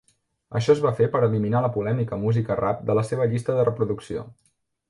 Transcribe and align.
Això 0.59 0.71
es 0.73 0.79
va 0.85 0.91
fer 0.99 1.07
per 1.15 1.21
eliminar 1.27 1.61
la 1.65 1.69
polèmica 1.77 2.19
música 2.23 2.59
rap 2.63 2.83
de 2.91 2.99
la 3.01 3.07
seva 3.13 3.31
llista 3.35 3.59
de 3.59 3.71
reproducció. 3.73 4.29